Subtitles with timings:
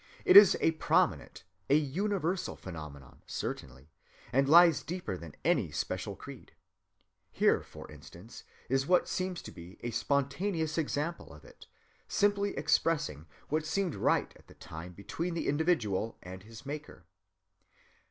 [0.25, 3.91] It is a prominent, a universal phenomenon certainly,
[4.33, 6.53] and lies deeper than any special creed.
[7.31, 11.67] Here, for instance, is what seems to be a spontaneous example of it,
[12.07, 17.05] simply expressing what seemed right at the time between the individual and his Maker.